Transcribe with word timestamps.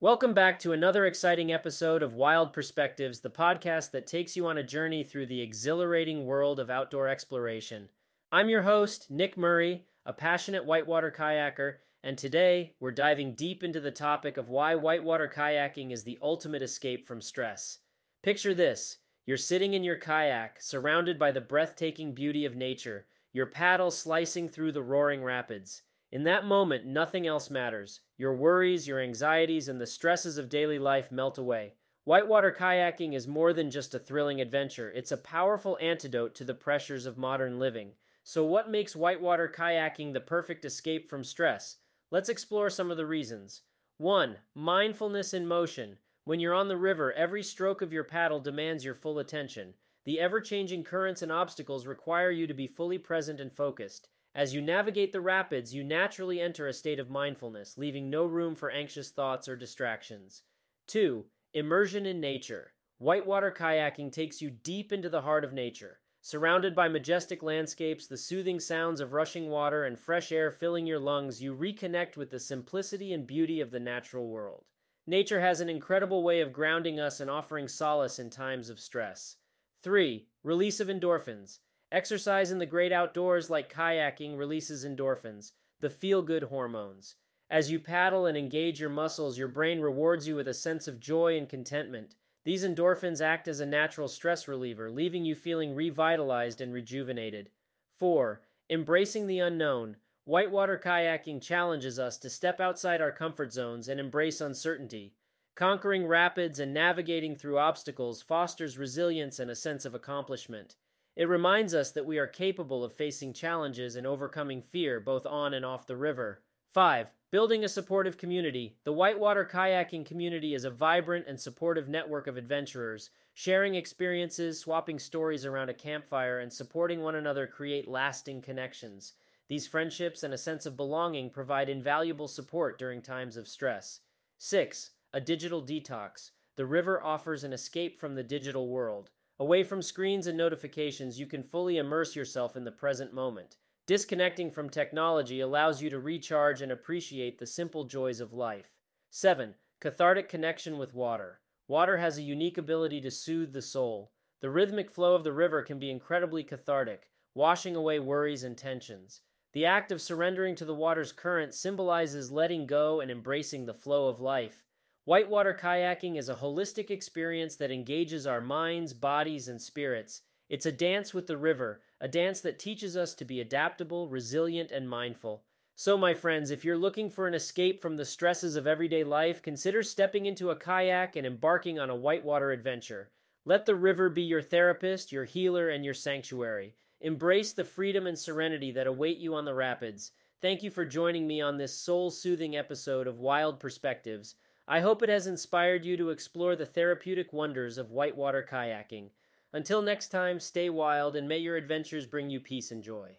Welcome 0.00 0.32
back 0.32 0.60
to 0.60 0.70
another 0.70 1.06
exciting 1.06 1.52
episode 1.52 2.04
of 2.04 2.14
Wild 2.14 2.52
Perspectives, 2.52 3.18
the 3.18 3.30
podcast 3.30 3.90
that 3.90 4.06
takes 4.06 4.36
you 4.36 4.46
on 4.46 4.56
a 4.56 4.62
journey 4.62 5.02
through 5.02 5.26
the 5.26 5.40
exhilarating 5.40 6.24
world 6.24 6.60
of 6.60 6.70
outdoor 6.70 7.08
exploration. 7.08 7.88
I'm 8.30 8.48
your 8.48 8.62
host, 8.62 9.10
Nick 9.10 9.36
Murray, 9.36 9.86
a 10.06 10.12
passionate 10.12 10.64
whitewater 10.64 11.10
kayaker, 11.10 11.78
and 12.04 12.16
today 12.16 12.74
we're 12.78 12.92
diving 12.92 13.34
deep 13.34 13.64
into 13.64 13.80
the 13.80 13.90
topic 13.90 14.36
of 14.36 14.48
why 14.48 14.76
whitewater 14.76 15.28
kayaking 15.28 15.90
is 15.90 16.04
the 16.04 16.20
ultimate 16.22 16.62
escape 16.62 17.04
from 17.08 17.20
stress. 17.20 17.78
Picture 18.22 18.54
this 18.54 18.98
you're 19.26 19.36
sitting 19.36 19.74
in 19.74 19.82
your 19.82 19.96
kayak, 19.96 20.62
surrounded 20.62 21.18
by 21.18 21.32
the 21.32 21.40
breathtaking 21.40 22.14
beauty 22.14 22.44
of 22.44 22.54
nature, 22.54 23.06
your 23.32 23.46
paddle 23.46 23.90
slicing 23.90 24.48
through 24.48 24.70
the 24.70 24.80
roaring 24.80 25.24
rapids. 25.24 25.82
In 26.10 26.24
that 26.24 26.46
moment, 26.46 26.86
nothing 26.86 27.26
else 27.26 27.50
matters. 27.50 28.00
Your 28.16 28.34
worries, 28.34 28.88
your 28.88 28.98
anxieties, 28.98 29.68
and 29.68 29.78
the 29.78 29.86
stresses 29.86 30.38
of 30.38 30.48
daily 30.48 30.78
life 30.78 31.12
melt 31.12 31.36
away. 31.36 31.74
Whitewater 32.04 32.50
kayaking 32.50 33.12
is 33.12 33.28
more 33.28 33.52
than 33.52 33.70
just 33.70 33.94
a 33.94 33.98
thrilling 33.98 34.40
adventure, 34.40 34.90
it's 34.90 35.12
a 35.12 35.18
powerful 35.18 35.76
antidote 35.82 36.34
to 36.36 36.44
the 36.44 36.54
pressures 36.54 37.04
of 37.04 37.18
modern 37.18 37.58
living. 37.58 37.92
So, 38.24 38.46
what 38.46 38.70
makes 38.70 38.96
whitewater 38.96 39.52
kayaking 39.54 40.14
the 40.14 40.20
perfect 40.20 40.64
escape 40.64 41.10
from 41.10 41.22
stress? 41.22 41.76
Let's 42.10 42.30
explore 42.30 42.70
some 42.70 42.90
of 42.90 42.96
the 42.96 43.04
reasons. 43.04 43.60
1. 43.98 44.38
Mindfulness 44.54 45.34
in 45.34 45.46
motion. 45.46 45.98
When 46.24 46.40
you're 46.40 46.54
on 46.54 46.68
the 46.68 46.78
river, 46.78 47.12
every 47.12 47.42
stroke 47.42 47.82
of 47.82 47.92
your 47.92 48.04
paddle 48.04 48.40
demands 48.40 48.82
your 48.82 48.94
full 48.94 49.18
attention. 49.18 49.74
The 50.06 50.20
ever 50.20 50.40
changing 50.40 50.84
currents 50.84 51.20
and 51.20 51.30
obstacles 51.30 51.86
require 51.86 52.30
you 52.30 52.46
to 52.46 52.54
be 52.54 52.66
fully 52.66 52.96
present 52.96 53.40
and 53.40 53.52
focused. 53.52 54.08
As 54.38 54.54
you 54.54 54.62
navigate 54.62 55.10
the 55.10 55.20
rapids, 55.20 55.74
you 55.74 55.82
naturally 55.82 56.40
enter 56.40 56.68
a 56.68 56.72
state 56.72 57.00
of 57.00 57.10
mindfulness, 57.10 57.76
leaving 57.76 58.08
no 58.08 58.24
room 58.24 58.54
for 58.54 58.70
anxious 58.70 59.10
thoughts 59.10 59.48
or 59.48 59.56
distractions. 59.56 60.44
2. 60.86 61.24
Immersion 61.54 62.06
in 62.06 62.20
nature. 62.20 62.72
Whitewater 62.98 63.50
kayaking 63.50 64.12
takes 64.12 64.40
you 64.40 64.50
deep 64.50 64.92
into 64.92 65.08
the 65.08 65.22
heart 65.22 65.42
of 65.42 65.52
nature. 65.52 65.98
Surrounded 66.20 66.72
by 66.76 66.86
majestic 66.86 67.42
landscapes, 67.42 68.06
the 68.06 68.16
soothing 68.16 68.60
sounds 68.60 69.00
of 69.00 69.12
rushing 69.12 69.48
water, 69.48 69.82
and 69.82 69.98
fresh 69.98 70.30
air 70.30 70.52
filling 70.52 70.86
your 70.86 71.00
lungs, 71.00 71.42
you 71.42 71.52
reconnect 71.52 72.16
with 72.16 72.30
the 72.30 72.38
simplicity 72.38 73.12
and 73.12 73.26
beauty 73.26 73.60
of 73.60 73.72
the 73.72 73.80
natural 73.80 74.28
world. 74.28 74.66
Nature 75.04 75.40
has 75.40 75.60
an 75.60 75.68
incredible 75.68 76.22
way 76.22 76.40
of 76.40 76.52
grounding 76.52 77.00
us 77.00 77.18
and 77.18 77.28
offering 77.28 77.66
solace 77.66 78.20
in 78.20 78.30
times 78.30 78.70
of 78.70 78.78
stress. 78.78 79.34
3. 79.82 80.28
Release 80.44 80.78
of 80.78 80.86
endorphins. 80.86 81.58
Exercise 81.90 82.50
in 82.50 82.58
the 82.58 82.66
great 82.66 82.92
outdoors, 82.92 83.48
like 83.48 83.72
kayaking, 83.72 84.36
releases 84.36 84.84
endorphins, 84.84 85.52
the 85.80 85.88
feel 85.88 86.20
good 86.20 86.42
hormones. 86.44 87.16
As 87.50 87.70
you 87.70 87.80
paddle 87.80 88.26
and 88.26 88.36
engage 88.36 88.78
your 88.78 88.90
muscles, 88.90 89.38
your 89.38 89.48
brain 89.48 89.80
rewards 89.80 90.28
you 90.28 90.36
with 90.36 90.48
a 90.48 90.54
sense 90.54 90.86
of 90.86 91.00
joy 91.00 91.38
and 91.38 91.48
contentment. 91.48 92.14
These 92.44 92.62
endorphins 92.62 93.22
act 93.22 93.48
as 93.48 93.60
a 93.60 93.66
natural 93.66 94.06
stress 94.06 94.46
reliever, 94.46 94.90
leaving 94.90 95.24
you 95.24 95.34
feeling 95.34 95.74
revitalized 95.74 96.60
and 96.60 96.74
rejuvenated. 96.74 97.48
4. 97.96 98.42
Embracing 98.68 99.26
the 99.26 99.38
unknown. 99.38 99.96
Whitewater 100.24 100.78
kayaking 100.78 101.40
challenges 101.40 101.98
us 101.98 102.18
to 102.18 102.28
step 102.28 102.60
outside 102.60 103.00
our 103.00 103.12
comfort 103.12 103.50
zones 103.50 103.88
and 103.88 103.98
embrace 103.98 104.42
uncertainty. 104.42 105.14
Conquering 105.54 106.06
rapids 106.06 106.60
and 106.60 106.74
navigating 106.74 107.34
through 107.34 107.58
obstacles 107.58 108.20
fosters 108.20 108.76
resilience 108.76 109.38
and 109.38 109.50
a 109.50 109.56
sense 109.56 109.86
of 109.86 109.94
accomplishment. 109.94 110.76
It 111.18 111.28
reminds 111.28 111.74
us 111.74 111.90
that 111.90 112.06
we 112.06 112.18
are 112.18 112.28
capable 112.28 112.84
of 112.84 112.92
facing 112.92 113.32
challenges 113.32 113.96
and 113.96 114.06
overcoming 114.06 114.62
fear 114.62 115.00
both 115.00 115.26
on 115.26 115.52
and 115.52 115.64
off 115.64 115.84
the 115.84 115.96
river. 115.96 116.42
5. 116.74 117.10
Building 117.32 117.64
a 117.64 117.68
supportive 117.68 118.16
community. 118.16 118.76
The 118.84 118.92
whitewater 118.92 119.44
kayaking 119.44 120.06
community 120.06 120.54
is 120.54 120.62
a 120.62 120.70
vibrant 120.70 121.26
and 121.26 121.40
supportive 121.40 121.88
network 121.88 122.28
of 122.28 122.36
adventurers. 122.36 123.10
Sharing 123.34 123.74
experiences, 123.74 124.60
swapping 124.60 125.00
stories 125.00 125.44
around 125.44 125.70
a 125.70 125.74
campfire, 125.74 126.38
and 126.38 126.52
supporting 126.52 127.02
one 127.02 127.16
another 127.16 127.48
create 127.48 127.88
lasting 127.88 128.42
connections. 128.42 129.14
These 129.48 129.66
friendships 129.66 130.22
and 130.22 130.32
a 130.32 130.38
sense 130.38 130.66
of 130.66 130.76
belonging 130.76 131.30
provide 131.30 131.68
invaluable 131.68 132.28
support 132.28 132.78
during 132.78 133.02
times 133.02 133.36
of 133.36 133.48
stress. 133.48 134.02
6. 134.38 134.92
A 135.12 135.20
digital 135.20 135.64
detox. 135.64 136.30
The 136.54 136.66
river 136.66 137.02
offers 137.02 137.42
an 137.42 137.52
escape 137.52 137.98
from 137.98 138.14
the 138.14 138.22
digital 138.22 138.68
world. 138.68 139.10
Away 139.40 139.62
from 139.62 139.82
screens 139.82 140.26
and 140.26 140.36
notifications, 140.36 141.20
you 141.20 141.26
can 141.26 141.44
fully 141.44 141.76
immerse 141.76 142.16
yourself 142.16 142.56
in 142.56 142.64
the 142.64 142.72
present 142.72 143.12
moment. 143.12 143.56
Disconnecting 143.86 144.50
from 144.50 144.68
technology 144.68 145.40
allows 145.40 145.80
you 145.80 145.88
to 145.90 146.00
recharge 146.00 146.60
and 146.60 146.72
appreciate 146.72 147.38
the 147.38 147.46
simple 147.46 147.84
joys 147.84 148.18
of 148.18 148.32
life. 148.32 148.74
7. 149.10 149.54
Cathartic 149.80 150.28
connection 150.28 150.76
with 150.76 150.92
water. 150.92 151.40
Water 151.68 151.98
has 151.98 152.18
a 152.18 152.22
unique 152.22 152.58
ability 152.58 153.00
to 153.02 153.12
soothe 153.12 153.52
the 153.52 153.62
soul. 153.62 154.10
The 154.40 154.50
rhythmic 154.50 154.90
flow 154.90 155.14
of 155.14 155.22
the 155.22 155.32
river 155.32 155.62
can 155.62 155.78
be 155.78 155.90
incredibly 155.90 156.42
cathartic, 156.42 157.08
washing 157.34 157.76
away 157.76 158.00
worries 158.00 158.42
and 158.42 158.58
tensions. 158.58 159.20
The 159.52 159.66
act 159.66 159.92
of 159.92 160.02
surrendering 160.02 160.56
to 160.56 160.64
the 160.64 160.74
water's 160.74 161.12
current 161.12 161.54
symbolizes 161.54 162.32
letting 162.32 162.66
go 162.66 163.00
and 163.00 163.08
embracing 163.08 163.66
the 163.66 163.74
flow 163.74 164.08
of 164.08 164.20
life. 164.20 164.64
Whitewater 165.08 165.54
kayaking 165.54 166.18
is 166.18 166.28
a 166.28 166.34
holistic 166.34 166.90
experience 166.90 167.56
that 167.56 167.70
engages 167.70 168.26
our 168.26 168.42
minds, 168.42 168.92
bodies, 168.92 169.48
and 169.48 169.58
spirits. 169.58 170.20
It's 170.50 170.66
a 170.66 170.70
dance 170.70 171.14
with 171.14 171.26
the 171.26 171.38
river, 171.38 171.80
a 171.98 172.06
dance 172.06 172.42
that 172.42 172.58
teaches 172.58 172.94
us 172.94 173.14
to 173.14 173.24
be 173.24 173.40
adaptable, 173.40 174.10
resilient, 174.10 174.70
and 174.70 174.86
mindful. 174.86 175.44
So, 175.74 175.96
my 175.96 176.12
friends, 176.12 176.50
if 176.50 176.62
you're 176.62 176.76
looking 176.76 177.08
for 177.08 177.26
an 177.26 177.32
escape 177.32 177.80
from 177.80 177.96
the 177.96 178.04
stresses 178.04 178.54
of 178.54 178.66
everyday 178.66 179.02
life, 179.02 179.40
consider 179.40 179.82
stepping 179.82 180.26
into 180.26 180.50
a 180.50 180.56
kayak 180.56 181.16
and 181.16 181.26
embarking 181.26 181.78
on 181.78 181.88
a 181.88 181.96
whitewater 181.96 182.50
adventure. 182.50 183.10
Let 183.46 183.64
the 183.64 183.76
river 183.76 184.10
be 184.10 184.24
your 184.24 184.42
therapist, 184.42 185.10
your 185.10 185.24
healer, 185.24 185.70
and 185.70 185.86
your 185.86 185.94
sanctuary. 185.94 186.74
Embrace 187.00 187.54
the 187.54 187.64
freedom 187.64 188.06
and 188.06 188.18
serenity 188.18 188.72
that 188.72 188.86
await 188.86 189.16
you 189.16 189.34
on 189.34 189.46
the 189.46 189.54
rapids. 189.54 190.12
Thank 190.42 190.62
you 190.62 190.70
for 190.70 190.84
joining 190.84 191.26
me 191.26 191.40
on 191.40 191.56
this 191.56 191.74
soul 191.74 192.10
soothing 192.10 192.56
episode 192.56 193.06
of 193.06 193.20
Wild 193.20 193.58
Perspectives. 193.58 194.34
I 194.70 194.80
hope 194.80 195.02
it 195.02 195.08
has 195.08 195.26
inspired 195.26 195.86
you 195.86 195.96
to 195.96 196.10
explore 196.10 196.54
the 196.54 196.66
therapeutic 196.66 197.32
wonders 197.32 197.78
of 197.78 197.90
whitewater 197.90 198.46
kayaking. 198.46 199.08
Until 199.50 199.80
next 199.80 200.08
time, 200.08 200.38
stay 200.38 200.68
wild 200.68 201.16
and 201.16 201.26
may 201.26 201.38
your 201.38 201.56
adventures 201.56 202.04
bring 202.04 202.28
you 202.28 202.38
peace 202.38 202.70
and 202.70 202.82
joy. 202.82 203.16